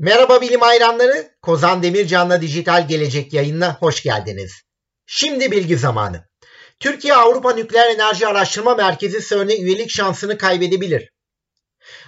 Merhaba 0.00 0.40
bilim 0.40 0.60
hayranları, 0.60 1.30
Kozan 1.42 1.82
Demircan'la 1.82 2.40
Dijital 2.40 2.88
Gelecek 2.88 3.32
yayınına 3.32 3.76
hoş 3.80 4.02
geldiniz. 4.02 4.62
Şimdi 5.06 5.50
bilgi 5.50 5.76
zamanı. 5.76 6.24
Türkiye 6.80 7.14
Avrupa 7.14 7.52
Nükleer 7.52 7.94
Enerji 7.94 8.26
Araştırma 8.26 8.74
Merkezi 8.74 9.28
CERN'e 9.28 9.56
üyelik 9.56 9.90
şansını 9.90 10.38
kaybedebilir. 10.38 11.12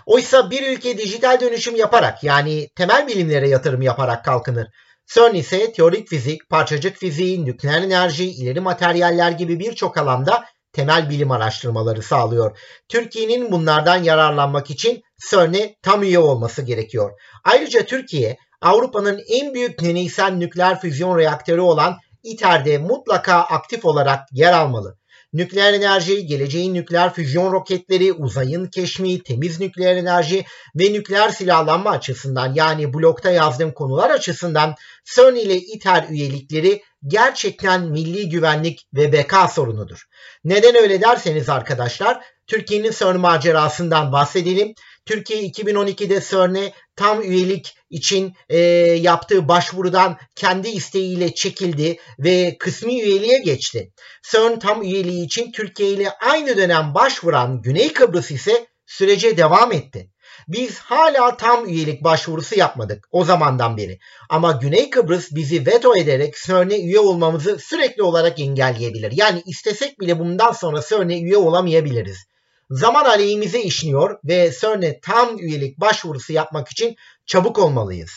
Oysa 0.07 0.51
bir 0.51 0.69
ülke 0.73 0.99
dijital 0.99 1.41
dönüşüm 1.41 1.77
yaparak 1.77 2.25
yani 2.25 2.69
temel 2.77 3.09
bilimlere 3.09 3.49
yatırım 3.49 3.83
yaparak 3.83 4.25
kalkınır. 4.25 4.69
CERN 5.15 5.35
ise 5.35 5.73
teorik 5.73 6.09
fizik, 6.09 6.49
parçacık 6.49 6.97
fiziği, 6.97 7.45
nükleer 7.45 7.83
enerji, 7.83 8.25
ileri 8.31 8.61
materyaller 8.61 9.31
gibi 9.31 9.59
birçok 9.59 9.99
alanda 9.99 10.45
temel 10.73 11.11
bilim 11.11 11.31
araştırmaları 11.31 12.03
sağlıyor. 12.03 12.59
Türkiye'nin 12.89 13.53
bunlardan 13.53 14.03
yararlanmak 14.03 14.71
için 14.71 15.03
CERN'e 15.31 15.77
tam 15.83 16.03
üye 16.03 16.19
olması 16.19 16.63
gerekiyor. 16.63 17.11
Ayrıca 17.45 17.85
Türkiye 17.85 18.37
Avrupa'nın 18.63 19.21
en 19.29 19.55
büyük 19.55 19.81
deneysel 19.81 20.33
nükleer 20.33 20.81
füzyon 20.81 21.19
reaktörü 21.19 21.61
olan 21.61 21.99
ITER'de 22.23 22.79
mutlaka 22.79 23.35
aktif 23.35 23.85
olarak 23.85 24.21
yer 24.33 24.53
almalı. 24.53 25.00
Nükleer 25.33 25.73
enerji, 25.73 26.27
geleceğin 26.27 26.75
nükleer 26.75 27.15
füzyon 27.15 27.53
roketleri, 27.53 28.13
uzayın 28.13 28.67
keşmi, 28.67 29.23
temiz 29.23 29.61
nükleer 29.61 29.97
enerji 29.97 30.45
ve 30.75 30.93
nükleer 30.93 31.29
silahlanma 31.29 31.91
açısından 31.91 32.55
yani 32.55 32.95
blokta 32.95 33.31
yazdığım 33.31 33.73
konular 33.73 34.11
açısından 34.11 34.75
CERN 35.15 35.35
ile 35.35 35.57
ITER 35.57 36.07
üyelikleri 36.09 36.83
gerçekten 37.07 37.83
milli 37.83 38.29
güvenlik 38.29 38.87
ve 38.95 39.13
beka 39.13 39.49
sorunudur. 39.49 40.05
Neden 40.45 40.75
öyle 40.75 41.01
derseniz 41.01 41.49
arkadaşlar 41.49 42.25
Türkiye'nin 42.51 42.91
CERN 42.91 43.21
macerasından 43.21 44.13
bahsedelim. 44.13 44.75
Türkiye 45.07 45.43
2012'de 45.43 46.21
CERN'e 46.31 46.73
tam 46.97 47.23
üyelik 47.23 47.75
için 47.91 48.35
e, 48.49 48.59
yaptığı 49.01 49.49
başvurudan 49.49 50.19
kendi 50.35 50.69
isteğiyle 50.69 51.35
çekildi 51.35 51.99
ve 52.19 52.57
kısmi 52.59 53.03
üyeliğe 53.03 53.39
geçti. 53.39 53.93
CERN 54.31 54.59
tam 54.59 54.83
üyeliği 54.83 55.25
için 55.25 55.53
Türkiye 55.53 55.91
ile 55.91 56.11
aynı 56.11 56.57
dönem 56.57 56.95
başvuran 56.95 57.63
Güney 57.63 57.93
Kıbrıs 57.93 58.31
ise 58.31 58.67
sürece 58.87 59.37
devam 59.37 59.73
etti. 59.73 60.11
Biz 60.49 60.79
hala 60.79 61.37
tam 61.37 61.69
üyelik 61.69 62.05
başvurusu 62.05 62.59
yapmadık 62.59 63.09
o 63.11 63.25
zamandan 63.25 63.77
beri. 63.77 63.99
Ama 64.29 64.53
Güney 64.53 64.91
Kıbrıs 64.91 65.29
bizi 65.31 65.67
veto 65.67 65.97
ederek 65.97 66.35
CERN'e 66.47 66.79
üye 66.81 67.01
olmamızı 67.01 67.59
sürekli 67.59 68.03
olarak 68.03 68.41
engelleyebilir. 68.41 69.13
Yani 69.17 69.43
istesek 69.47 70.01
bile 70.01 70.19
bundan 70.19 70.53
sonra 70.53 70.81
CERN'e 70.89 71.21
üye 71.21 71.37
olamayabiliriz 71.37 72.31
zaman 72.71 73.05
aleyhimize 73.05 73.63
işliyor 73.63 74.19
ve 74.25 74.53
CERN'e 74.61 75.01
tam 75.01 75.39
üyelik 75.39 75.81
başvurusu 75.81 76.33
yapmak 76.33 76.69
için 76.69 76.97
çabuk 77.27 77.59
olmalıyız. 77.59 78.11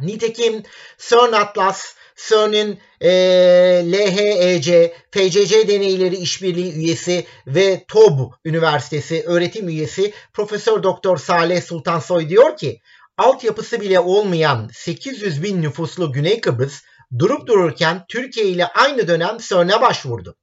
Nitekim 0.00 0.62
CERN 0.98 1.32
Atlas, 1.32 1.94
CERN'in 2.28 2.78
e, 3.00 3.10
LHEC, 3.92 4.94
FCC 5.10 5.68
deneyleri 5.68 6.16
işbirliği 6.16 6.72
üyesi 6.72 7.26
ve 7.46 7.84
TOB 7.88 8.32
Üniversitesi 8.44 9.22
öğretim 9.26 9.68
üyesi 9.68 10.12
Profesör 10.32 10.82
Doktor 10.82 11.16
Saleh 11.16 11.62
Sultansoy 11.62 12.28
diyor 12.28 12.56
ki 12.56 12.80
altyapısı 13.18 13.80
bile 13.80 14.00
olmayan 14.00 14.70
800 14.72 15.42
bin 15.42 15.62
nüfuslu 15.62 16.12
Güney 16.12 16.40
Kıbrıs 16.40 16.82
durup 17.18 17.46
dururken 17.46 18.04
Türkiye 18.08 18.46
ile 18.46 18.66
aynı 18.66 19.08
dönem 19.08 19.38
CERN'e 19.38 19.80
başvurdu. 19.80 20.36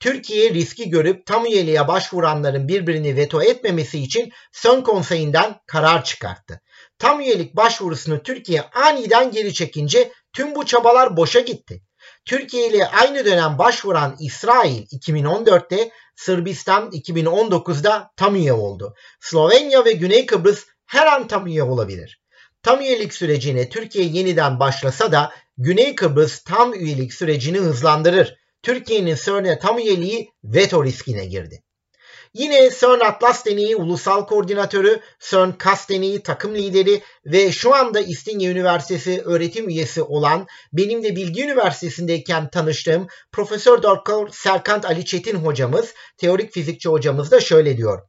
Türkiye 0.00 0.54
riski 0.54 0.90
görüp 0.90 1.26
tam 1.26 1.46
üyeliğe 1.46 1.88
başvuranların 1.88 2.68
birbirini 2.68 3.16
veto 3.16 3.42
etmemesi 3.42 4.02
için 4.02 4.32
Son 4.52 4.80
Konseyi'nden 4.80 5.54
karar 5.66 6.04
çıkarttı. 6.04 6.60
Tam 6.98 7.20
üyelik 7.20 7.56
başvurusunu 7.56 8.22
Türkiye 8.22 8.62
aniden 8.62 9.30
geri 9.30 9.54
çekince 9.54 10.12
tüm 10.32 10.54
bu 10.54 10.66
çabalar 10.66 11.16
boşa 11.16 11.40
gitti. 11.40 11.82
Türkiye 12.24 12.68
ile 12.68 12.86
aynı 12.86 13.24
dönem 13.24 13.58
başvuran 13.58 14.16
İsrail 14.20 14.86
2014'te, 14.86 15.90
Sırbistan 16.16 16.90
2019'da 16.90 18.10
tam 18.16 18.36
üye 18.36 18.52
oldu. 18.52 18.94
Slovenya 19.20 19.84
ve 19.84 19.92
Güney 19.92 20.26
Kıbrıs 20.26 20.66
her 20.86 21.06
an 21.06 21.28
tam 21.28 21.46
üye 21.46 21.62
olabilir. 21.62 22.20
Tam 22.62 22.80
üyelik 22.80 23.14
sürecine 23.14 23.68
Türkiye 23.68 24.04
yeniden 24.04 24.60
başlasa 24.60 25.12
da 25.12 25.32
Güney 25.58 25.94
Kıbrıs 25.94 26.44
tam 26.44 26.74
üyelik 26.74 27.14
sürecini 27.14 27.58
hızlandırır. 27.58 28.36
Türkiye'nin 28.66 29.16
CERN'e 29.24 29.58
tam 29.58 29.78
üyeliği 29.78 30.30
veto 30.44 30.84
riskine 30.84 31.26
girdi. 31.26 31.62
Yine 32.34 32.70
CERN 32.80 33.00
Atlas 33.00 33.46
Deneyi 33.46 33.76
Ulusal 33.76 34.26
Koordinatörü, 34.26 35.00
CERN 35.30 35.52
KAS 35.52 35.88
Deneyi 35.88 36.22
takım 36.22 36.54
lideri 36.54 37.02
ve 37.26 37.52
şu 37.52 37.74
anda 37.74 38.00
İstinye 38.00 38.50
Üniversitesi 38.50 39.22
öğretim 39.24 39.68
üyesi 39.68 40.02
olan 40.02 40.46
benim 40.72 41.02
de 41.02 41.16
Bilgi 41.16 41.44
Üniversitesi'ndeyken 41.44 42.50
tanıştığım 42.50 43.06
Profesör 43.32 43.82
Doktor 43.82 44.28
Serkant 44.28 44.84
Ali 44.84 45.04
Çetin 45.04 45.36
hocamız, 45.36 45.94
teorik 46.18 46.52
fizikçi 46.52 46.88
hocamız 46.88 47.30
da 47.30 47.40
şöyle 47.40 47.76
diyor. 47.76 48.02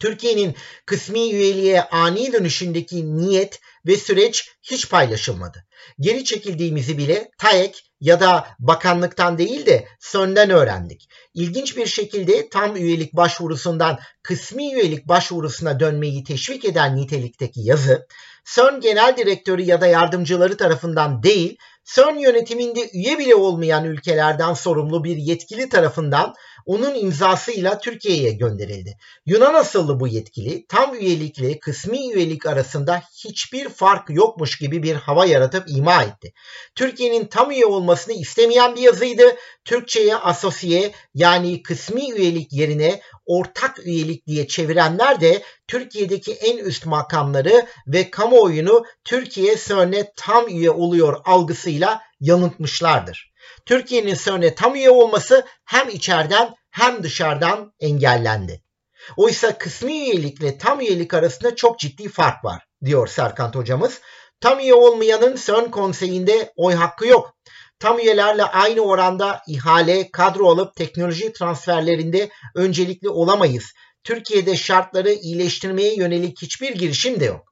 Türkiye'nin 0.00 0.54
kısmi 0.86 1.32
üyeliğe 1.32 1.82
ani 1.82 2.32
dönüşündeki 2.32 3.16
niyet 3.16 3.60
ve 3.86 3.96
süreç 3.96 4.50
hiç 4.62 4.90
paylaşılmadı. 4.90 5.64
Geri 6.00 6.24
çekildiğimizi 6.24 6.98
bile 6.98 7.30
TAEK 7.38 7.89
ya 8.00 8.20
da 8.20 8.46
bakanlıktan 8.58 9.38
değil 9.38 9.66
de 9.66 9.88
SÖN'den 9.98 10.50
öğrendik. 10.50 11.08
İlginç 11.34 11.76
bir 11.76 11.86
şekilde 11.86 12.48
tam 12.48 12.76
üyelik 12.76 13.16
başvurusundan 13.16 13.98
kısmi 14.22 14.74
üyelik 14.74 15.08
başvurusuna 15.08 15.80
dönmeyi 15.80 16.24
teşvik 16.24 16.64
eden 16.64 16.96
nitelikteki 16.96 17.60
yazı 17.60 18.06
SÖN 18.44 18.80
Genel 18.80 19.16
Direktörü 19.16 19.62
ya 19.62 19.80
da 19.80 19.86
yardımcıları 19.86 20.56
tarafından 20.56 21.22
değil, 21.22 21.56
CERN 21.84 22.18
yönetiminde 22.18 22.90
üye 22.94 23.18
bile 23.18 23.34
olmayan 23.34 23.84
ülkelerden 23.84 24.54
sorumlu 24.54 25.04
bir 25.04 25.16
yetkili 25.16 25.68
tarafından 25.68 26.34
onun 26.66 26.94
imzasıyla 26.94 27.78
Türkiye'ye 27.78 28.32
gönderildi. 28.32 28.96
Yunan 29.26 29.54
asıllı 29.54 30.00
bu 30.00 30.08
yetkili 30.08 30.66
tam 30.66 30.94
üyelikle 30.94 31.58
kısmi 31.58 32.12
üyelik 32.12 32.46
arasında 32.46 33.02
hiçbir 33.24 33.68
fark 33.68 34.10
yokmuş 34.10 34.58
gibi 34.58 34.82
bir 34.82 34.94
hava 34.94 35.26
yaratıp 35.26 35.70
ima 35.70 36.02
etti. 36.02 36.32
Türkiye'nin 36.74 37.26
tam 37.26 37.50
üye 37.50 37.66
olmasını 37.66 38.14
istemeyen 38.14 38.76
bir 38.76 38.80
yazıydı. 38.80 39.22
Türkçe'ye 39.64 40.16
asosiye 40.16 40.92
yani 41.14 41.62
kısmi 41.62 42.10
üyelik 42.12 42.52
yerine 42.52 43.00
ortak 43.26 43.86
üyelik 43.86 44.26
diye 44.26 44.48
çevirenler 44.48 45.20
de 45.20 45.42
Türkiye'deki 45.68 46.32
en 46.32 46.58
üst 46.58 46.86
makamları 46.86 47.66
ve 47.86 48.10
kamuoyunu 48.10 48.84
Türkiye 49.04 49.56
CERN'e 49.56 50.12
tam 50.16 50.48
üye 50.48 50.70
oluyor 50.70 51.20
algısıyla 51.24 52.00
yanıltmışlardır. 52.20 53.29
Türkiye'nin 53.66 54.14
CERN'e 54.24 54.54
tam 54.54 54.74
üye 54.74 54.90
olması 54.90 55.46
hem 55.64 55.88
içeriden 55.88 56.54
hem 56.70 57.02
dışarıdan 57.02 57.72
engellendi. 57.80 58.62
Oysa 59.16 59.58
kısmi 59.58 59.92
üyelikle 59.92 60.58
tam 60.58 60.80
üyelik 60.80 61.14
arasında 61.14 61.56
çok 61.56 61.78
ciddi 61.78 62.08
fark 62.08 62.44
var 62.44 62.66
diyor 62.84 63.06
Serkant 63.06 63.56
hocamız. 63.56 64.00
Tam 64.40 64.58
üye 64.58 64.74
olmayanın 64.74 65.36
CERN 65.36 65.70
konseyinde 65.70 66.52
oy 66.56 66.74
hakkı 66.74 67.06
yok. 67.06 67.34
Tam 67.78 67.98
üyelerle 67.98 68.44
aynı 68.44 68.80
oranda 68.80 69.42
ihale, 69.48 70.10
kadro 70.10 70.48
alıp 70.50 70.76
teknoloji 70.76 71.32
transferlerinde 71.32 72.30
öncelikli 72.54 73.08
olamayız. 73.08 73.64
Türkiye'de 74.04 74.56
şartları 74.56 75.12
iyileştirmeye 75.12 75.94
yönelik 75.94 76.42
hiçbir 76.42 76.74
girişim 76.74 77.20
de 77.20 77.24
yok. 77.24 77.49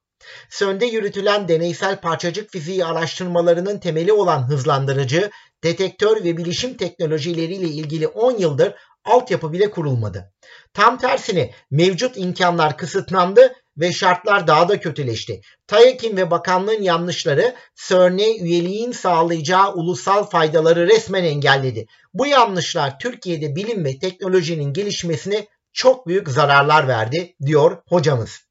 CERN'de 0.49 0.85
yürütülen 0.85 1.47
deneysel 1.47 2.01
parçacık 2.01 2.51
fiziği 2.51 2.85
araştırmalarının 2.85 3.79
temeli 3.79 4.13
olan 4.13 4.47
hızlandırıcı, 4.47 5.29
detektör 5.63 6.23
ve 6.23 6.37
bilişim 6.37 6.77
teknolojileriyle 6.77 7.67
ilgili 7.67 8.07
10 8.07 8.37
yıldır 8.37 8.73
altyapı 9.05 9.53
bile 9.53 9.71
kurulmadı. 9.71 10.33
Tam 10.73 10.97
tersine 10.97 11.51
mevcut 11.71 12.17
imkanlar 12.17 12.77
kısıtlandı 12.77 13.53
ve 13.77 13.93
şartlar 13.93 14.47
daha 14.47 14.69
da 14.69 14.79
kötüleşti. 14.79 15.41
TAEK'in 15.67 16.17
ve 16.17 16.31
bakanlığın 16.31 16.81
yanlışları 16.81 17.55
CERN'e 17.87 18.37
üyeliğin 18.37 18.91
sağlayacağı 18.91 19.73
ulusal 19.73 20.23
faydaları 20.23 20.87
resmen 20.87 21.23
engelledi. 21.23 21.85
Bu 22.13 22.27
yanlışlar 22.27 22.99
Türkiye'de 22.99 23.55
bilim 23.55 23.85
ve 23.85 23.99
teknolojinin 23.99 24.73
gelişmesine 24.73 25.47
çok 25.73 26.07
büyük 26.07 26.29
zararlar 26.29 26.87
verdi 26.87 27.35
diyor 27.45 27.77
hocamız. 27.87 28.48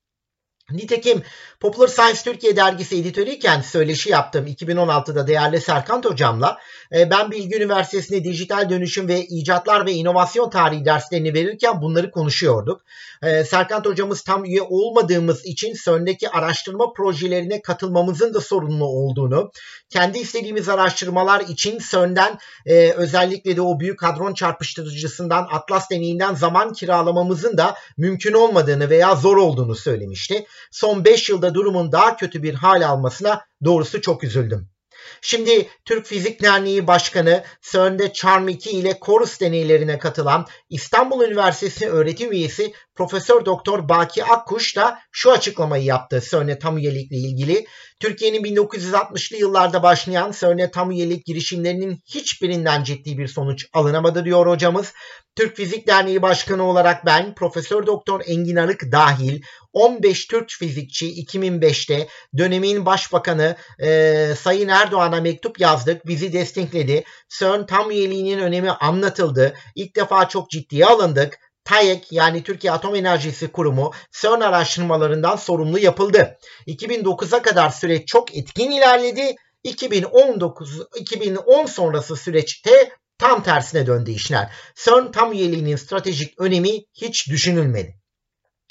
Nitekim 0.73 1.23
Popular 1.61 1.89
Science 1.89 2.21
Türkiye 2.25 2.57
dergisi 2.57 2.97
editörüyken 2.97 3.61
söyleşi 3.61 4.11
yaptım 4.11 4.47
2016'da 4.47 5.27
değerli 5.27 5.61
Serkant 5.61 6.05
hocamla. 6.05 6.59
E, 6.93 7.11
ben 7.11 7.31
Bilgi 7.31 7.57
Üniversitesi'nde 7.57 8.25
dijital 8.25 8.71
dönüşüm 8.71 9.09
ve 9.09 9.27
icatlar 9.27 9.87
ve 9.87 9.93
inovasyon 9.93 10.51
tarihi 10.51 10.85
derslerini 10.85 11.35
verirken 11.35 11.83
bunları 11.83 12.11
konuşuyorduk. 12.11 12.81
E, 13.23 13.45
Serkant 13.45 13.87
hocamız 13.87 14.23
tam 14.23 14.45
üye 14.45 14.63
olmadığımız 14.63 15.47
için 15.47 15.75
CERN'deki 15.85 16.31
araştırma 16.31 16.93
projelerine 16.93 17.63
katılmamızın 17.63 18.35
da 18.35 18.41
sorunlu 18.41 18.85
olduğunu, 18.85 19.51
kendi 19.91 20.19
istediğimiz 20.19 20.69
araştırmalar 20.69 21.41
için 21.41 21.79
CERN'den 21.91 22.39
e, 22.67 22.91
özellikle 22.91 23.57
de 23.57 23.63
o 23.63 23.81
büyük 23.81 24.03
hadron 24.03 24.35
çarpıştırıcısından 24.35 25.49
Atlas 25.53 25.91
deneyinden 25.91 26.35
zaman 26.35 26.73
kiralamamızın 26.73 27.59
da 27.59 27.75
mümkün 27.97 28.33
olmadığını 28.33 28.91
veya 28.91 29.15
zor 29.15 29.37
olduğunu 29.37 29.75
söylemişti. 29.75 30.47
Son 30.71 31.05
5 31.05 31.29
yılda 31.29 31.55
durumun 31.55 31.93
daha 31.93 32.17
kötü 32.17 32.43
bir 32.43 32.55
hal 32.55 32.89
almasına 32.89 33.45
doğrusu 33.65 34.01
çok 34.01 34.25
üzüldüm. 34.25 34.69
Şimdi 35.21 35.69
Türk 35.85 36.07
Fizik 36.07 36.43
Derneği 36.43 36.87
Başkanı 36.87 37.45
CERN'de 37.63 38.13
Charm 38.13 38.49
2 38.49 38.71
ile 38.71 38.99
Chorus 39.07 39.41
deneylerine 39.41 39.99
katılan 39.99 40.47
İstanbul 40.71 41.25
Üniversitesi 41.25 41.89
öğretim 41.89 42.33
üyesi 42.33 42.73
Profesör 42.95 43.45
Doktor 43.45 43.89
Baki 43.89 44.25
Akkuş 44.25 44.77
da 44.77 44.99
şu 45.13 45.33
açıklamayı 45.33 45.85
yaptı 45.85 46.23
CERN'e 46.31 46.59
tam 46.59 46.79
üyelikle 46.79 47.17
ilgili. 47.17 47.67
Türkiye'nin 48.01 48.45
1960'lı 48.45 49.37
yıllarda 49.37 49.83
başlayan 49.83 50.33
CERN'e 50.33 50.71
tam 50.71 50.91
üyelik 50.91 51.27
girişimlerinin 51.27 52.03
hiçbirinden 52.07 52.85
ciddi 52.85 53.19
bir 53.19 53.29
sonuç 53.29 53.67
alınamadı 53.73 54.25
diyor 54.25 54.47
hocamız. 54.47 54.93
Türk 55.37 55.57
Fizik 55.57 55.87
Derneği 55.87 56.23
Başkanı 56.23 56.63
olarak 56.63 57.07
ben 57.07 57.35
Profesör 57.35 57.87
Doktor 57.87 58.21
Engin 58.27 58.57
Arık 58.57 58.93
dahil 58.93 59.43
15 59.73 60.27
Türk 60.27 60.51
fizikçi 60.51 61.25
2005'te 61.25 62.09
dönemin 62.39 62.87
başbakanı 62.87 63.57
e, 63.79 64.29
Sayın 64.41 64.69
Erdoğan'a 64.69 65.21
mektup 65.21 65.61
yazdık. 65.61 66.07
Bizi 66.07 66.33
destekledi. 66.33 67.05
CERN 67.39 67.67
tam 67.67 67.91
üyeliğinin 67.91 68.39
önemi 68.39 68.71
anlatıldı. 68.71 69.55
İlk 69.75 69.97
defa 69.97 70.29
çok 70.29 70.51
ciddiye 70.51 70.87
alındık. 70.87 71.39
TAEK 71.69 72.13
yani 72.13 72.43
Türkiye 72.43 72.73
Atom 72.73 72.95
Enerjisi 72.95 73.53
Kurumu 73.53 73.93
CERN 74.21 74.41
araştırmalarından 74.41 75.37
sorumlu 75.37 75.79
yapıldı. 75.79 76.39
2009'a 76.67 77.43
kadar 77.43 77.71
süreç 77.71 78.09
çok 78.09 78.37
etkin 78.37 78.71
ilerledi. 78.71 79.37
2019 79.65 80.83
2010 80.97 81.67
sonrası 81.67 82.17
süreçte 82.17 82.93
tam 83.19 83.43
tersine 83.43 83.87
döndü 83.87 84.11
işler. 84.11 84.53
CERN 84.85 85.13
tam 85.13 85.33
üyeliğinin 85.33 85.77
stratejik 85.77 86.41
önemi 86.41 86.85
hiç 86.95 87.29
düşünülmedi. 87.29 87.95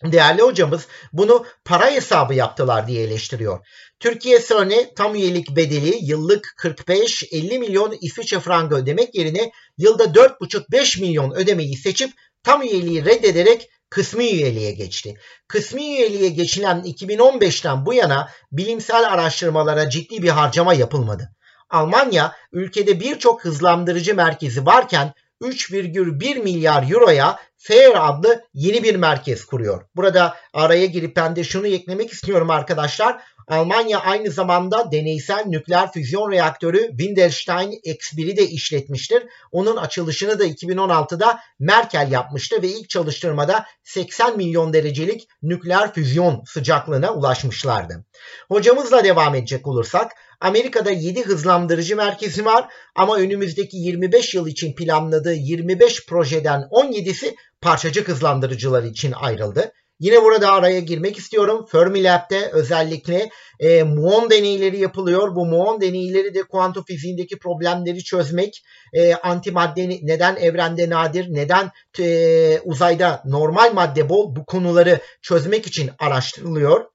Değerli 0.04 0.42
hocamız 0.42 0.88
bunu 1.14 1.46
para 1.66 1.92
hesabı 1.92 2.34
yaptılar 2.34 2.88
diye 2.88 3.04
eleştiriyor. 3.04 3.66
Türkiye 4.00 4.42
CERN'e 4.42 4.94
tam 4.94 5.16
üyelik 5.16 5.56
bedeli 5.56 5.98
yıllık 6.02 6.56
45-50 6.64 7.60
milyon 7.60 7.98
İsviçre 8.02 8.40
frangı 8.40 8.76
ödemek 8.76 9.16
yerine 9.16 9.52
yılda 9.78 10.04
4,5-5 10.04 11.02
milyon 11.02 11.32
ödemeyi 11.32 11.78
seçip 11.78 12.12
tam 12.44 12.62
üyeliği 12.62 13.06
reddederek 13.06 13.70
kısmi 13.90 14.30
üyeliğe 14.30 14.72
geçti. 14.72 15.18
Kısmi 15.48 15.82
üyeliğe 15.82 16.30
geçilen 16.30 16.80
2015'ten 16.80 17.86
bu 17.86 17.94
yana 17.94 18.30
bilimsel 18.52 19.14
araştırmalara 19.14 19.90
ciddi 19.90 20.24
bir 20.24 20.30
harcama 20.30 20.74
yapılmadı. 20.74 21.30
Almanya 21.70 22.36
ülkede 22.52 23.00
birçok 23.00 23.46
hızlandırıcı 23.46 24.16
merkezi 24.16 24.66
varken 24.66 25.14
3,1 25.42 26.40
milyar 26.40 26.92
euroya 26.92 27.40
FAIR 27.58 28.10
adlı 28.10 28.44
yeni 28.54 28.84
bir 28.84 28.96
merkez 28.96 29.46
kuruyor. 29.46 29.86
Burada 29.96 30.36
araya 30.54 30.86
girip 30.86 31.16
ben 31.16 31.36
de 31.36 31.44
şunu 31.44 31.68
eklemek 31.68 32.14
istiyorum 32.14 32.50
arkadaşlar. 32.50 33.22
Almanya 33.48 34.00
aynı 34.00 34.32
zamanda 34.32 34.92
deneysel 34.92 35.44
nükleer 35.46 35.92
füzyon 35.92 36.32
reaktörü 36.32 36.88
Windelstein 36.90 37.72
X1'i 37.72 38.38
de 38.38 38.48
işletmiştir. 38.48 39.24
Onun 39.52 39.78
açılışını 39.78 40.40
da 40.40 40.48
2016'da 40.48 41.40
Merkel 41.60 42.12
yapmıştı 42.12 42.62
ve 42.62 42.68
ilk 42.68 42.90
çalıştırmada 42.90 43.66
80 43.84 44.38
milyon 44.38 44.74
derecelik 44.74 45.28
nükleer 45.42 45.94
füzyon 45.94 46.44
sıcaklığına 46.48 47.14
ulaşmışlardı. 47.14 48.06
Hocamızla 48.48 49.04
devam 49.04 49.36
edecek 49.36 49.68
olursak 49.68 50.12
Amerika'da 50.42 50.92
7 50.92 51.24
hızlandırıcı 51.24 51.96
merkezi 51.96 52.46
var 52.46 52.68
ama 52.96 53.18
önümüzdeki 53.18 53.78
25 53.78 54.34
yıl 54.34 54.48
için 54.48 54.76
planladığı 54.76 55.34
25 55.34 56.06
projeden 56.06 56.62
17'si 56.62 57.36
parçacık 57.62 58.08
hızlandırıcılar 58.08 58.84
için 58.84 59.12
ayrıldı. 59.12 59.72
Yine 60.00 60.24
burada 60.24 60.52
araya 60.52 60.80
girmek 60.80 61.18
istiyorum. 61.18 61.66
Fermilab'de 61.72 62.50
özellikle 62.54 63.30
e, 63.60 63.84
muon 63.84 64.30
deneyleri 64.30 64.80
yapılıyor. 64.80 65.36
Bu 65.36 65.46
muon 65.46 65.82
deneyleri 65.82 66.34
de 66.34 66.44
kuantum 66.44 66.84
fiziğindeki 66.84 67.40
problemleri 67.40 68.04
çözmek, 68.04 68.64
e, 68.94 69.16
antimadde 69.16 69.90
neden 70.02 70.36
evrende 70.36 70.90
nadir, 70.90 71.26
neden 71.30 71.72
e, 72.00 72.60
uzayda 72.64 73.24
normal 73.26 73.74
madde 73.74 74.10
bol 74.10 74.36
bu 74.36 74.46
konuları 74.46 75.00
çözmek 75.22 75.68
için 75.68 75.92
araştırılıyor. 76.00 76.86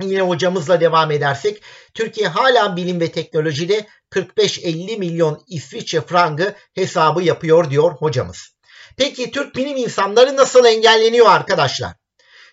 Yine 0.00 0.20
hocamızla 0.20 0.80
devam 0.80 1.10
edersek 1.10 1.62
Türkiye 1.94 2.28
hala 2.28 2.76
bilim 2.76 3.00
ve 3.00 3.12
teknolojide 3.12 3.86
45-50 4.10 4.98
milyon 4.98 5.44
İsviçre 5.48 6.00
frangı 6.00 6.54
hesabı 6.74 7.22
yapıyor 7.22 7.70
diyor 7.70 7.92
hocamız. 7.92 8.56
Peki 8.96 9.30
Türk 9.30 9.56
bilim 9.56 9.76
insanları 9.76 10.36
nasıl 10.36 10.64
engelleniyor 10.64 11.26
arkadaşlar? 11.26 11.92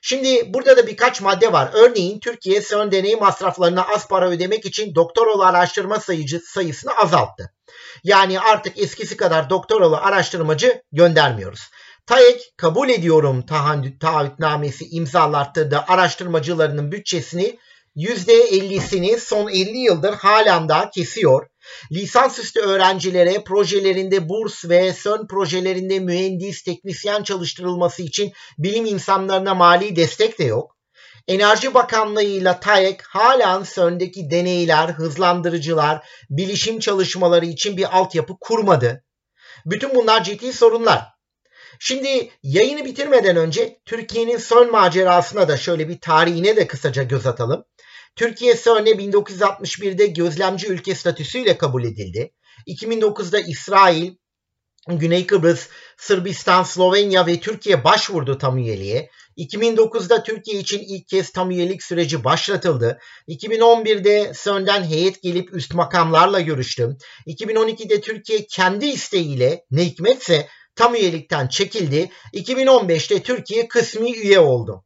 Şimdi 0.02 0.54
burada 0.54 0.78
da 0.78 0.88
birkaç 0.88 1.22
madde 1.22 1.54
var. 1.54 1.70
Örneğin 1.74 2.20
Türkiye 2.20 2.62
CERN 2.62 2.92
deney 2.92 3.16
masraflarına 3.16 3.88
az 3.96 4.08
para 4.08 4.30
ödemek 4.30 4.66
için 4.66 4.96
doktoralı 4.96 5.46
araştırma 5.46 6.00
sayıcı, 6.00 6.40
sayısını 6.40 6.98
azalttı. 6.98 7.54
Yani 8.04 8.40
artık 8.40 8.80
eskisi 8.80 9.18
kadar 9.18 9.50
doktoralı 9.50 9.98
araştırmacı 9.98 10.82
göndermiyoruz. 10.92 11.62
TAEK 12.08 12.58
kabul 12.58 12.90
ediyorum 12.90 13.46
taahhütnamesi 14.00 14.86
imzalattırdığı 14.90 15.80
araştırmacılarının 15.88 16.92
bütçesini 16.92 17.60
%50'sini 17.96 19.20
son 19.20 19.50
50 19.50 19.78
yıldır 19.78 20.14
halen 20.14 20.70
daha 20.70 20.90
kesiyor. 20.90 21.48
Lisansüstü 21.92 22.60
öğrencilere 22.60 23.44
projelerinde 23.44 24.30
burs 24.30 24.66
ve 24.66 24.94
CERN 25.04 25.28
projelerinde 25.28 26.00
mühendis, 26.00 26.64
teknisyen 26.64 27.24
çalıştırılması 27.24 28.02
için 28.02 28.32
bilim 28.58 28.86
insanlarına 28.86 29.56
mali 29.56 29.96
destek 29.96 30.40
de 30.40 30.44
yok. 30.44 30.78
Enerji 31.28 31.74
Bakanlığı 31.74 32.24
ile 32.24 32.60
TAEK 32.60 33.02
halen 33.02 33.64
CERN'deki 33.76 34.32
deneyler, 34.32 34.90
hızlandırıcılar, 34.90 36.08
bilişim 36.30 36.80
çalışmaları 36.80 37.46
için 37.46 37.78
bir 37.78 37.98
altyapı 37.98 38.34
kurmadı. 38.42 39.04
Bütün 39.66 39.96
bunlar 39.96 40.24
ciddi 40.24 40.54
sorunlar. 40.54 41.17
Şimdi 41.80 42.30
yayını 42.44 42.86
bitirmeden 42.86 43.36
önce 43.36 43.80
Türkiye'nin 43.86 44.38
CERN 44.38 44.72
macerasına 44.72 45.48
da 45.48 45.58
şöyle 45.58 45.90
bir 45.90 46.00
tarihine 46.00 46.56
de 46.56 46.68
kısaca 46.68 47.04
göz 47.04 47.28
atalım. 47.28 47.66
Türkiye 48.16 48.56
CERN'e 48.64 48.90
1961'de 48.90 50.08
gözlemci 50.08 50.68
ülke 50.68 50.96
statüsüyle 50.96 51.58
kabul 51.58 51.84
edildi. 51.84 52.34
2009'da 52.68 53.40
İsrail, 53.40 54.16
Güney 54.88 55.28
Kıbrıs, 55.28 55.68
Sırbistan, 55.98 56.64
Slovenya 56.64 57.28
ve 57.28 57.40
Türkiye 57.40 57.84
başvurdu 57.84 58.38
tam 58.38 58.58
üyeliğe. 58.58 59.10
2009'da 59.38 60.24
Türkiye 60.24 60.60
için 60.60 60.80
ilk 60.80 61.08
kez 61.08 61.32
tam 61.32 61.52
üyelik 61.52 61.84
süreci 61.84 62.24
başlatıldı. 62.24 63.00
2011'de 63.28 64.32
CERN'den 64.44 64.84
heyet 64.84 65.22
gelip 65.22 65.54
üst 65.54 65.74
makamlarla 65.74 66.42
görüştü. 66.42 66.98
2012'de 67.28 68.02
Türkiye 68.02 68.48
kendi 68.48 68.86
isteğiyle 68.86 69.66
ne 69.72 69.86
hikmetse 69.86 70.48
tam 70.78 70.96
üyelikten 70.96 71.48
çekildi. 71.48 72.10
2015'te 72.34 73.24
Türkiye 73.24 73.68
kısmi 73.68 74.18
üye 74.18 74.40
oldu. 74.40 74.84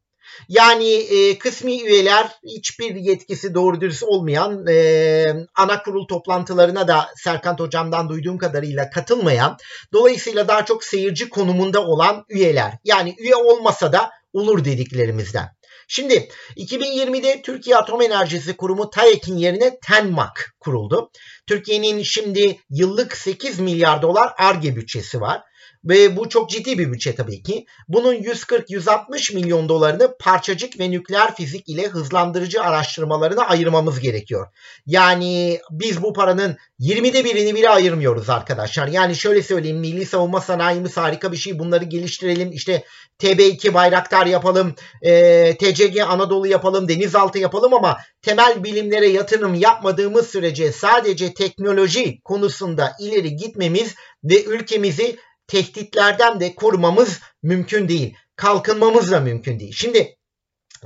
Yani 0.50 0.94
e, 0.94 1.38
kısmi 1.38 1.82
üyeler 1.82 2.28
hiçbir 2.48 2.96
yetkisi 2.96 3.54
doğru 3.54 3.82
dürüst 3.82 4.04
olmayan 4.04 4.68
e, 4.68 5.26
ana 5.56 5.84
kurul 5.84 6.08
toplantılarına 6.08 6.88
da 6.88 7.10
Serkan 7.16 7.56
Hocam'dan 7.60 8.10
duyduğum 8.10 8.38
kadarıyla 8.38 8.90
katılmayan 8.90 9.58
dolayısıyla 9.94 10.48
daha 10.48 10.66
çok 10.66 10.84
seyirci 10.84 11.30
konumunda 11.30 11.86
olan 11.86 12.26
üyeler. 12.30 12.74
Yani 12.84 13.16
üye 13.20 13.36
olmasa 13.36 13.94
da 13.94 14.10
olur 14.34 14.66
dediklerimizden. 14.66 15.50
Şimdi 15.88 16.30
2020'de 16.58 17.42
Türkiye 17.42 17.78
Atom 17.78 18.02
Enerjisi 18.02 18.58
Kurumu 18.58 18.90
TAEK'in 18.90 19.38
yerine 19.38 19.80
TENMAK 19.88 20.54
kuruldu. 20.60 21.12
Türkiye'nin 21.48 22.04
şimdi 22.04 22.60
yıllık 22.70 23.18
8 23.18 23.60
milyar 23.60 24.02
dolar 24.02 24.34
ARGE 24.38 24.76
bütçesi 24.76 25.22
var. 25.22 25.42
Ve 25.86 26.18
bu 26.18 26.30
çok 26.30 26.50
ciddi 26.50 26.78
bir 26.78 26.92
bütçe 26.92 27.16
tabii 27.16 27.44
ki. 27.44 27.66
Bunun 27.88 28.16
140-160 28.16 29.36
milyon 29.36 29.70
dolarını 29.70 30.18
parçacık 30.18 30.80
ve 30.80 30.92
nükleer 30.92 31.36
fizik 31.36 31.70
ile 31.70 31.88
hızlandırıcı 31.88 32.62
araştırmalarına 32.62 33.46
ayırmamız 33.46 34.00
gerekiyor. 34.00 34.48
Yani 34.86 35.60
biz 35.72 36.04
bu 36.04 36.14
paranın 36.14 36.58
20'de 36.80 37.26
birini 37.26 37.56
bile 37.56 37.70
ayırmıyoruz 37.70 38.30
arkadaşlar. 38.30 38.88
Yani 38.88 39.16
şöyle 39.16 39.44
söyleyeyim 39.44 39.78
milli 39.78 40.06
savunma 40.06 40.42
sanayimiz 40.42 40.98
harika 40.98 41.32
bir 41.32 41.38
şey. 41.38 41.60
Bunları 41.60 41.84
geliştirelim. 41.84 42.52
İşte 42.52 42.84
TB2 43.20 43.74
Bayraktar 43.74 44.26
yapalım. 44.26 44.76
E, 45.02 45.58
TCG 45.58 46.00
Anadolu 46.08 46.48
yapalım. 46.48 46.88
Denizaltı 46.88 47.40
yapalım 47.40 47.74
ama 47.74 47.98
temel 48.22 48.64
bilimlere 48.64 49.08
yatırım 49.08 49.54
yapmadığımız 49.54 50.28
sürece 50.28 50.72
sadece 50.72 51.34
teknoloji 51.34 52.22
konusunda 52.24 52.96
ileri 53.00 53.36
gitmemiz 53.36 53.96
ve 54.24 54.44
ülkemizi 54.44 55.18
tehditlerden 55.52 56.40
de 56.40 56.56
korumamız 56.56 57.20
mümkün 57.44 57.88
değil. 57.88 58.16
Kalkınmamız 58.36 59.12
da 59.12 59.20
mümkün 59.20 59.60
değil. 59.60 59.74
Şimdi 59.76 60.18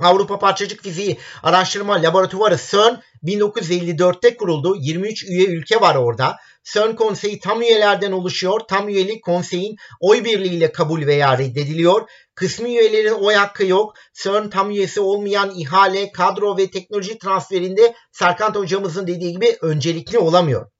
Avrupa 0.00 0.38
Parçacık 0.38 0.82
Fiziği 0.82 1.16
Araştırma 1.42 2.02
Laboratuvarı 2.02 2.58
CERN 2.70 3.02
1954'te 3.24 4.36
kuruldu. 4.36 4.76
23 4.78 5.24
üye 5.24 5.46
ülke 5.46 5.80
var 5.80 5.94
orada. 5.94 6.36
CERN 6.64 6.96
konseyi 6.96 7.40
tam 7.40 7.62
üyelerden 7.62 8.12
oluşuyor. 8.12 8.60
Tam 8.68 8.88
üyelik 8.88 9.24
konseyin 9.24 9.76
oy 10.00 10.24
birliğiyle 10.24 10.72
kabul 10.72 11.06
veya 11.06 11.38
reddediliyor. 11.38 12.08
Kısmi 12.34 12.68
üyelerin 12.68 13.12
oy 13.12 13.34
hakkı 13.34 13.66
yok. 13.66 13.94
CERN 14.22 14.48
tam 14.48 14.70
üyesi 14.70 15.00
olmayan 15.00 15.52
ihale, 15.56 16.12
kadro 16.12 16.56
ve 16.56 16.70
teknoloji 16.70 17.18
transferinde 17.18 17.94
Serkant 18.12 18.56
hocamızın 18.56 19.06
dediği 19.06 19.32
gibi 19.32 19.56
öncelikli 19.60 20.18
olamıyor. 20.18 20.70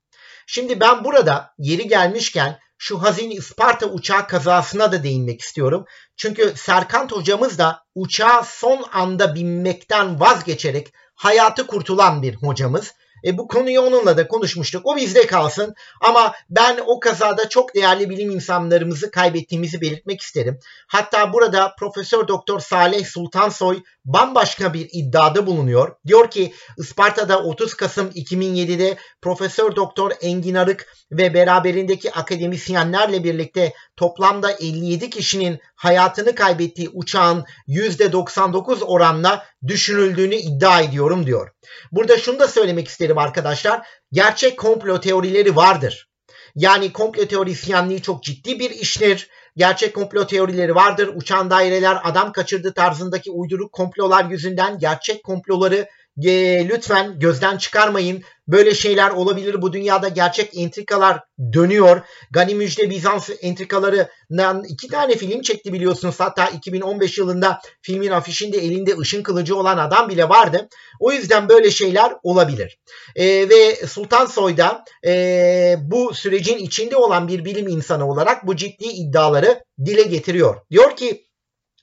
Şimdi 0.47 0.81
ben 0.81 1.05
burada 1.05 1.55
yeri 1.59 1.89
gelmişken 1.89 2.59
şu 2.79 3.03
hazin 3.03 3.31
Isparta 3.31 3.87
uçağı 3.87 4.29
kazasına 4.29 4.93
da 4.93 5.03
değinmek 5.03 5.41
istiyorum. 5.41 5.85
Çünkü 6.17 6.53
Serkant 6.57 7.13
hocamız 7.13 7.59
da 7.59 7.83
uçağa 7.95 8.43
son 8.43 8.85
anda 8.93 9.35
binmekten 9.35 10.21
vazgeçerek 10.21 10.93
hayatı 11.15 11.67
kurtulan 11.67 12.23
bir 12.23 12.35
hocamız. 12.35 12.95
E, 13.27 13.39
bu 13.39 13.49
konuyu 13.49 13.81
onunla 13.81 14.17
da 14.17 14.29
konuşmuştuk. 14.29 14.87
O 14.87 14.97
bizde 14.97 15.27
kalsın. 15.27 15.75
Ama 16.01 16.33
ben 16.51 16.79
o 16.87 17.01
kazada 17.01 17.49
çok 17.49 17.75
değerli 17.75 18.11
bilim 18.11 18.31
insanlarımızı 18.31 19.11
kaybettiğimizi 19.11 19.81
belirtmek 19.81 20.21
isterim. 20.21 20.59
Hatta 20.87 21.33
burada 21.33 21.75
Profesör 21.79 22.29
Doktor 22.29 22.61
Salih 22.61 23.07
Sultansoy 23.07 23.83
bambaşka 24.05 24.75
bir 24.75 24.89
iddiada 24.93 25.47
bulunuyor. 25.47 25.97
Diyor 26.07 26.31
ki 26.31 26.53
Isparta'da 26.79 27.43
30 27.43 27.75
Kasım 27.75 28.09
2007'de 28.09 28.97
Profesör 29.23 29.77
Doktor 29.77 30.13
Engin 30.21 30.55
Arık 30.55 30.97
ve 31.11 31.35
beraberindeki 31.35 32.13
akademisyenlerle 32.13 33.25
birlikte 33.25 33.73
toplamda 33.97 34.51
57 34.51 35.11
kişinin 35.11 35.59
hayatını 35.75 36.35
kaybettiği 36.35 36.89
uçağın 36.89 37.45
%99 37.69 38.85
oranla 38.85 39.45
düşürüldüğünü 39.69 40.35
iddia 40.35 40.81
ediyorum 40.81 41.27
diyor. 41.27 41.51
Burada 41.93 42.19
şunu 42.19 42.39
da 42.39 42.49
söylemek 42.49 42.89
isterim 42.89 43.19
arkadaşlar. 43.19 43.87
Gerçek 44.13 44.59
komplo 44.59 45.01
teorileri 45.01 45.57
vardır. 45.57 46.09
Yani 46.55 46.93
komplo 46.93 47.27
teorisyenliği 47.27 48.03
çok 48.03 48.23
ciddi 48.23 48.59
bir 48.59 48.71
iştir. 48.71 49.29
Gerçek 49.57 49.95
komplo 49.95 50.27
teorileri 50.27 50.75
vardır. 50.75 51.11
Uçan 51.15 51.51
daireler 51.51 51.99
adam 52.05 52.33
kaçırdı 52.33 52.75
tarzındaki 52.75 53.31
uyduruk 53.31 53.73
komplolar 53.73 54.31
yüzünden 54.31 54.79
gerçek 54.79 55.25
komploları 55.25 55.89
e, 56.25 56.69
lütfen 56.69 57.19
gözden 57.19 57.57
çıkarmayın. 57.57 58.23
Böyle 58.49 58.75
şeyler 58.75 59.11
olabilir. 59.11 59.63
Bu 59.63 59.73
dünyada 59.73 60.09
gerçek 60.09 60.57
entrikalar 60.57 61.21
dönüyor. 61.53 62.01
Gani 62.31 62.55
Müjde 62.55 62.91
Bizans 62.91 63.31
entrikalarından 63.41 64.65
iki 64.65 64.89
tane 64.89 65.17
film 65.17 65.43
çekti 65.43 65.73
biliyorsunuz. 65.73 66.15
Hatta 66.19 66.47
2015 66.47 67.19
yılında 67.19 67.61
filmin 67.83 68.11
afişinde 68.11 68.59
elinde 68.59 68.97
ışın 68.99 69.23
kılıcı 69.23 69.57
olan 69.57 69.79
adam 69.79 70.09
bile 70.09 70.29
vardı. 70.29 70.69
O 71.01 71.13
yüzden 71.13 71.49
böyle 71.49 71.71
şeyler 71.71 72.13
olabilir. 72.23 72.79
E, 73.17 73.49
ve 73.49 73.75
Sultan 73.87 74.27
Soy'da 74.27 74.85
e, 75.07 75.77
bu 75.81 76.15
sürecin 76.15 76.59
içinde 76.59 76.97
olan 76.97 77.29
bir 77.29 77.45
bilim 77.45 77.69
insanı 77.69 78.09
olarak 78.09 78.47
bu 78.47 78.57
ciddi 78.57 78.85
iddiaları 78.85 79.65
dile 79.85 80.03
getiriyor. 80.03 80.57
Diyor 80.71 80.97
ki 80.97 81.27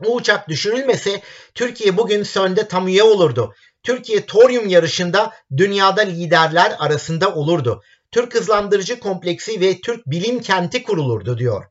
bu 0.03 0.15
uçak 0.15 0.49
düşürülmese 0.49 1.21
Türkiye 1.55 1.97
bugün 1.97 2.23
CERN'de 2.23 2.67
tam 2.67 2.87
üye 2.87 3.03
olurdu. 3.03 3.53
Türkiye 3.83 4.25
toryum 4.25 4.67
yarışında 4.67 5.33
dünyada 5.57 6.01
liderler 6.01 6.75
arasında 6.79 7.33
olurdu. 7.33 7.81
Türk 8.11 8.35
hızlandırıcı 8.35 8.99
kompleksi 8.99 9.61
ve 9.61 9.81
Türk 9.81 10.07
bilim 10.07 10.41
kenti 10.41 10.83
kurulurdu 10.83 11.37
diyor. 11.37 11.65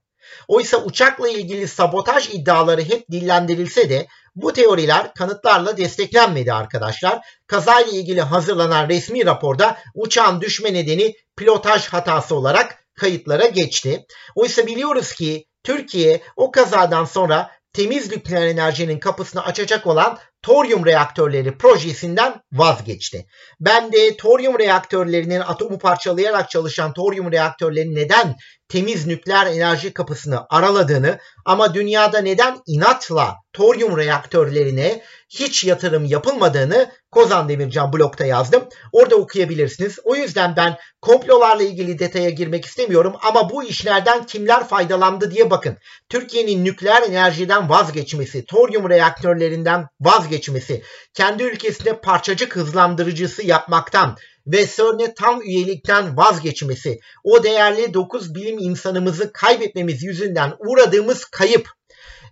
Oysa 0.48 0.76
uçakla 0.76 1.28
ilgili 1.28 1.68
sabotaj 1.68 2.34
iddiaları 2.34 2.82
hep 2.82 3.10
dillendirilse 3.10 3.90
de 3.90 4.06
bu 4.36 4.52
teoriler 4.52 5.14
kanıtlarla 5.14 5.76
desteklenmedi 5.76 6.52
arkadaşlar. 6.52 7.20
Kazayla 7.46 7.92
ilgili 7.92 8.22
hazırlanan 8.22 8.88
resmi 8.88 9.26
raporda 9.26 9.78
uçağın 9.94 10.40
düşme 10.40 10.74
nedeni 10.74 11.14
pilotaj 11.36 11.88
hatası 11.88 12.34
olarak 12.34 12.84
kayıtlara 12.94 13.46
geçti. 13.46 14.06
Oysa 14.34 14.66
biliyoruz 14.66 15.12
ki 15.12 15.46
Türkiye 15.64 16.20
o 16.36 16.50
kazadan 16.50 17.04
sonra 17.04 17.50
temiz 17.72 18.10
nükleer 18.10 18.46
enerjinin 18.46 18.98
kapısını 18.98 19.44
açacak 19.44 19.86
olan 19.86 20.18
toryum 20.42 20.86
reaktörleri 20.86 21.58
projesinden 21.58 22.40
vazgeçti. 22.52 23.26
Ben 23.60 23.92
de 23.92 24.16
toryum 24.16 24.58
reaktörlerinin 24.58 25.40
atomu 25.40 25.78
parçalayarak 25.78 26.50
çalışan 26.50 26.92
toryum 26.92 27.32
reaktörlerinin 27.32 27.94
neden 27.94 28.36
temiz 28.72 29.06
nükleer 29.06 29.46
enerji 29.46 29.92
kapısını 29.92 30.46
araladığını 30.50 31.18
ama 31.44 31.74
dünyada 31.74 32.18
neden 32.18 32.58
inatla 32.66 33.36
toryum 33.52 33.96
reaktörlerine 33.96 35.02
hiç 35.28 35.64
yatırım 35.64 36.04
yapılmadığını 36.04 36.90
Kozan 37.10 37.48
Demircan 37.48 37.92
blogda 37.92 38.26
yazdım. 38.26 38.64
Orada 38.92 39.16
okuyabilirsiniz. 39.16 39.98
O 40.04 40.16
yüzden 40.16 40.56
ben 40.56 40.76
komplolarla 41.02 41.62
ilgili 41.62 41.98
detaya 41.98 42.30
girmek 42.30 42.64
istemiyorum 42.64 43.14
ama 43.22 43.50
bu 43.50 43.64
işlerden 43.64 44.26
kimler 44.26 44.68
faydalandı 44.68 45.30
diye 45.30 45.50
bakın. 45.50 45.78
Türkiye'nin 46.08 46.64
nükleer 46.64 47.02
enerjiden 47.02 47.68
vazgeçmesi, 47.68 48.44
toryum 48.44 48.90
reaktörlerinden 48.90 49.86
vazgeçmesi, 50.00 50.82
kendi 51.14 51.42
ülkesinde 51.42 52.00
parçacık 52.00 52.56
hızlandırıcısı 52.56 53.46
yapmaktan, 53.46 54.16
ve 54.46 54.66
CERN'e 54.76 55.14
tam 55.14 55.42
üyelikten 55.42 56.16
vazgeçmesi, 56.16 57.00
o 57.24 57.44
değerli 57.44 57.94
9 57.94 58.34
bilim 58.34 58.58
insanımızı 58.58 59.32
kaybetmemiz 59.32 60.02
yüzünden 60.02 60.54
uğradığımız 60.58 61.24
kayıp, 61.24 61.68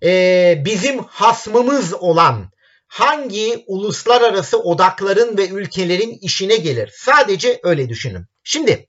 e, 0.02 0.62
bizim 0.64 0.99
hasmımız 0.99 1.95
olan 1.95 2.50
hangi 2.87 3.64
uluslararası 3.67 4.59
odakların 4.59 5.38
ve 5.38 5.49
ülkelerin 5.49 6.19
işine 6.23 6.57
gelir? 6.57 6.90
Sadece 6.95 7.61
öyle 7.62 7.88
düşünün. 7.88 8.26
Şimdi 8.45 8.87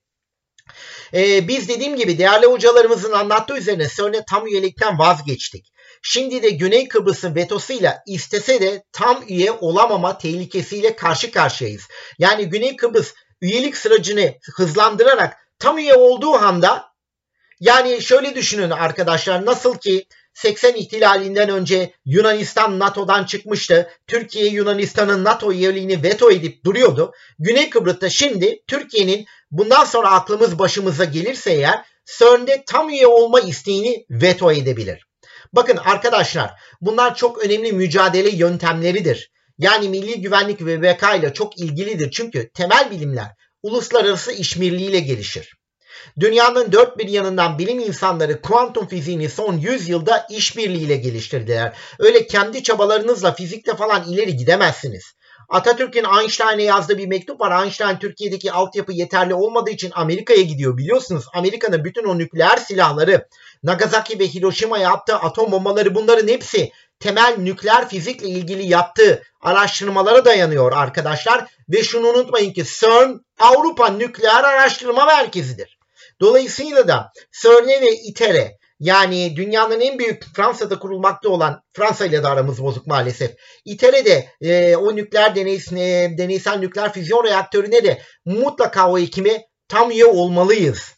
ee, 1.14 1.48
biz 1.48 1.70
dediğim 1.70 1.96
gibi 1.96 2.18
değerli 2.18 2.46
hocalarımızın 2.46 3.12
anlattığı 3.12 3.58
üzerine 3.58 3.88
CERN'e 3.98 4.26
tam 4.30 4.48
üyelikten 4.48 5.00
vazgeçtik. 5.00 5.72
Şimdi 6.02 6.44
de 6.44 6.50
Güney 6.50 6.88
Kıbrıs'ın 6.88 7.36
vetosuyla 7.36 8.04
istese 8.08 8.62
de 8.62 8.84
tam 8.92 9.24
üye 9.28 9.52
olamama 9.52 10.18
tehlikesiyle 10.18 10.96
karşı 10.96 11.32
karşıyayız. 11.32 11.88
Yani 12.20 12.50
Güney 12.50 12.76
Kıbrıs 12.76 13.14
üyelik 13.42 13.78
sürecini 13.78 14.40
hızlandırarak 14.56 15.38
tam 15.60 15.78
üye 15.78 15.94
olduğu 15.94 16.34
anda 16.34 16.92
yani 17.60 18.02
şöyle 18.02 18.36
düşünün 18.36 18.70
arkadaşlar 18.70 19.46
nasıl 19.46 19.78
ki 19.78 20.08
80 20.34 20.74
ihtilalinden 20.74 21.50
önce 21.50 21.94
Yunanistan 22.06 22.80
NATO'dan 22.80 23.24
çıkmıştı. 23.24 23.90
Türkiye 24.08 24.46
Yunanistan'ın 24.48 25.24
NATO 25.24 25.52
üyeliğini 25.52 26.04
veto 26.04 26.32
edip 26.32 26.66
duruyordu. 26.66 27.14
Güney 27.40 27.70
Kıbrıs'ta 27.70 28.10
şimdi 28.10 28.64
Türkiye'nin 28.68 29.26
bundan 29.52 29.86
sonra 29.86 30.12
aklımız 30.12 30.60
başımıza 30.60 31.06
gelirse 31.06 31.52
eğer 31.52 31.86
CERN'de 32.20 32.64
tam 32.68 32.90
üye 32.90 33.08
olma 33.08 33.40
isteğini 33.40 34.06
veto 34.10 34.52
edebilir. 34.52 35.11
Bakın 35.54 35.78
arkadaşlar 35.78 36.52
bunlar 36.82 37.16
çok 37.16 37.46
önemli 37.46 37.74
mücadele 37.74 38.30
yöntemleridir. 38.30 39.32
Yani 39.58 39.90
milli 39.90 40.22
güvenlik 40.22 40.66
ve 40.66 40.82
BK 40.82 41.04
ile 41.20 41.34
çok 41.34 41.60
ilgilidir. 41.60 42.12
Çünkü 42.12 42.50
temel 42.54 42.92
bilimler 42.92 43.28
uluslararası 43.64 44.32
işbirliğiyle 44.32 45.00
gelişir. 45.00 45.54
Dünyanın 46.20 46.72
dört 46.72 46.98
bir 46.98 47.08
yanından 47.08 47.60
bilim 47.60 47.80
insanları 47.80 48.42
kuantum 48.42 48.88
fiziğini 48.88 49.30
son 49.30 49.58
100 49.58 49.90
yılda 49.90 50.28
işbirliğiyle 50.30 50.96
geliştirdiler. 50.96 51.74
Öyle 52.00 52.28
kendi 52.28 52.64
çabalarınızla 52.64 53.34
fizikte 53.34 53.76
falan 53.76 54.04
ileri 54.04 54.36
gidemezsiniz. 54.36 55.04
Atatürk'ün 55.52 56.06
Einstein'e 56.20 56.64
yazdığı 56.64 56.98
bir 56.98 57.08
mektup 57.08 57.42
var. 57.42 57.64
Einstein 57.64 57.98
Türkiye'deki 57.98 58.52
altyapı 58.52 58.92
yeterli 58.92 59.34
olmadığı 59.34 59.70
için 59.70 59.92
Amerika'ya 59.94 60.42
gidiyor. 60.42 60.78
Biliyorsunuz 60.78 61.26
Amerika'nın 61.34 61.84
bütün 61.84 62.04
o 62.04 62.18
nükleer 62.18 62.58
silahları, 62.58 63.28
Nagasaki 63.64 64.20
ve 64.20 64.28
Hiroşima'ya 64.28 64.84
yaptığı 64.84 65.16
atom 65.16 65.52
bombaları 65.52 65.96
bunların 65.96 66.28
hepsi 66.28 66.72
temel 67.00 67.36
nükleer 67.38 67.90
fizikle 67.90 68.28
ilgili 68.28 68.68
yaptığı 68.68 69.24
araştırmalara 69.42 70.26
dayanıyor 70.26 70.72
arkadaşlar. 70.74 71.46
Ve 71.70 71.84
şunu 71.84 72.08
unutmayın 72.08 72.54
ki 72.54 72.64
CERN 72.80 73.20
Avrupa 73.40 73.90
Nükleer 73.90 74.44
Araştırma 74.44 75.06
Merkezi'dir. 75.06 75.78
Dolayısıyla 76.20 76.88
da 76.88 77.12
CERN'e 77.42 77.82
ve 77.82 77.92
ITER'e 77.92 78.58
yani 78.82 79.36
dünyanın 79.36 79.80
en 79.80 80.00
büyük 80.00 80.24
Fransa'da 80.36 80.80
kurulmakta 80.80 81.30
olan 81.30 81.64
Fransa 81.74 82.06
ile 82.06 82.24
de 82.24 82.28
aramız 82.28 82.64
bozuk 82.64 82.88
maalesef. 82.88 83.32
İTER'e 83.66 84.06
de 84.06 84.30
e, 84.42 84.76
o 84.76 84.96
nükleer 84.96 85.36
deney, 85.36 85.56
e, 85.56 86.18
deneysel 86.18 86.58
nükleer 86.58 86.94
füzyon 86.94 87.24
reaktörüne 87.24 87.84
de 87.84 88.02
mutlaka 88.26 88.92
o 88.92 89.00
ekime 89.00 89.48
tam 89.68 89.92
üye 89.92 90.06
olmalıyız. 90.06 90.94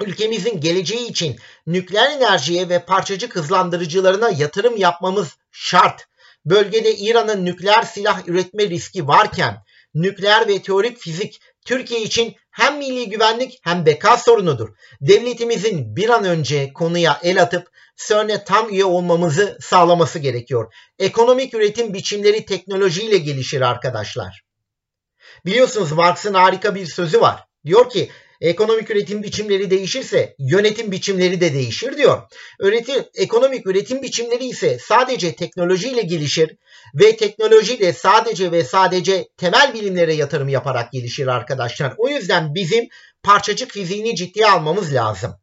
Ülkemizin 0.00 0.60
geleceği 0.60 1.08
için 1.08 1.36
nükleer 1.66 2.10
enerjiye 2.10 2.68
ve 2.68 2.78
parçacık 2.78 3.36
hızlandırıcılarına 3.36 4.30
yatırım 4.30 4.76
yapmamız 4.76 5.36
şart. 5.52 6.06
Bölgede 6.44 6.96
İran'ın 6.96 7.44
nükleer 7.44 7.82
silah 7.82 8.28
üretme 8.28 8.68
riski 8.68 9.08
varken 9.08 9.56
nükleer 9.94 10.48
ve 10.48 10.62
teorik 10.62 10.98
fizik 10.98 11.40
Türkiye 11.66 12.02
için 12.02 12.36
hem 12.54 12.78
milli 12.78 13.08
güvenlik 13.08 13.60
hem 13.62 13.86
beka 13.86 14.16
sorunudur. 14.16 14.68
Devletimizin 15.00 15.96
bir 15.96 16.08
an 16.08 16.24
önce 16.24 16.72
konuya 16.72 17.20
el 17.22 17.42
atıp 17.42 17.68
CERN'e 17.96 18.44
tam 18.44 18.70
üye 18.70 18.84
olmamızı 18.84 19.58
sağlaması 19.60 20.18
gerekiyor. 20.18 20.72
Ekonomik 20.98 21.54
üretim 21.54 21.94
biçimleri 21.94 22.46
teknolojiyle 22.46 23.18
gelişir 23.18 23.60
arkadaşlar. 23.60 24.42
Biliyorsunuz 25.46 25.92
Marx'ın 25.92 26.34
harika 26.34 26.74
bir 26.74 26.86
sözü 26.86 27.20
var. 27.20 27.44
Diyor 27.64 27.90
ki 27.90 28.10
Ekonomik 28.40 28.90
üretim 28.90 29.22
biçimleri 29.22 29.70
değişirse 29.70 30.34
yönetim 30.38 30.92
biçimleri 30.92 31.40
de 31.40 31.54
değişir 31.54 31.96
diyor. 31.96 32.22
Üretim, 32.60 33.04
ekonomik 33.14 33.66
üretim 33.66 34.02
biçimleri 34.02 34.44
ise 34.44 34.78
sadece 34.78 35.34
teknolojiyle 35.34 36.02
gelişir 36.02 36.56
ve 36.94 37.16
teknolojiyle 37.16 37.92
sadece 37.92 38.52
ve 38.52 38.64
sadece 38.64 39.28
temel 39.36 39.74
bilimlere 39.74 40.14
yatırım 40.14 40.48
yaparak 40.48 40.92
gelişir 40.92 41.26
arkadaşlar. 41.26 41.94
O 41.98 42.08
yüzden 42.08 42.54
bizim 42.54 42.88
parçacık 43.22 43.70
fiziğini 43.70 44.16
ciddiye 44.16 44.46
almamız 44.46 44.94
lazım. 44.94 45.34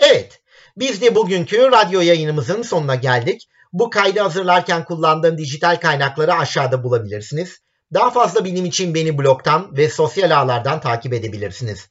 Evet, 0.00 0.40
biz 0.76 1.02
de 1.02 1.14
bugünkü 1.14 1.72
radyo 1.72 2.00
yayınımızın 2.00 2.62
sonuna 2.62 2.94
geldik. 2.94 3.48
Bu 3.72 3.90
kaydı 3.90 4.20
hazırlarken 4.20 4.84
kullandığım 4.84 5.38
dijital 5.38 5.76
kaynakları 5.76 6.34
aşağıda 6.34 6.82
bulabilirsiniz. 6.82 7.58
Daha 7.94 8.10
fazla 8.10 8.44
bilim 8.44 8.64
için 8.64 8.94
beni 8.94 9.18
blogdan 9.18 9.76
ve 9.76 9.88
sosyal 9.88 10.30
ağlardan 10.30 10.80
takip 10.80 11.12
edebilirsiniz. 11.12 11.88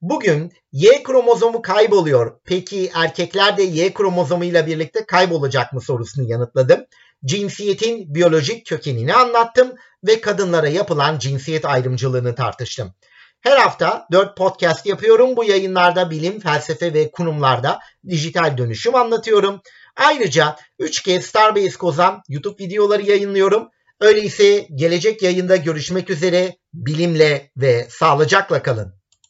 Bugün 0.00 0.52
Y 0.72 1.02
kromozomu 1.02 1.62
kayboluyor. 1.62 2.40
Peki 2.44 2.90
erkekler 2.94 3.56
de 3.56 3.62
Y 3.62 3.94
kromozomuyla 3.94 4.66
birlikte 4.66 5.06
kaybolacak 5.06 5.72
mı 5.72 5.80
sorusunu 5.80 6.30
yanıtladım. 6.30 6.84
Cinsiyetin 7.24 8.14
biyolojik 8.14 8.66
kökenini 8.66 9.14
anlattım 9.14 9.72
ve 10.06 10.20
kadınlara 10.20 10.68
yapılan 10.68 11.18
cinsiyet 11.18 11.64
ayrımcılığını 11.64 12.34
tartıştım. 12.34 12.94
Her 13.40 13.56
hafta 13.56 14.06
4 14.12 14.36
podcast 14.36 14.86
yapıyorum. 14.86 15.36
Bu 15.36 15.44
yayınlarda 15.44 16.10
bilim, 16.10 16.40
felsefe 16.40 16.94
ve 16.94 17.10
kurumlarda 17.10 17.78
dijital 18.08 18.58
dönüşüm 18.58 18.94
anlatıyorum. 18.94 19.60
Ayrıca 19.96 20.56
3 20.78 21.02
kez 21.02 21.26
Starbase 21.26 21.78
Kozan 21.78 22.22
YouTube 22.28 22.64
videoları 22.64 23.02
yayınlıyorum. 23.02 23.68
Öyleyse 24.00 24.66
gelecek 24.74 25.22
yayında 25.22 25.56
görüşmek 25.56 26.10
üzere 26.10 26.56
bilimle 26.74 27.50
ve 27.56 27.86
sağlıcakla 27.90 28.62
kalın. 28.62 28.97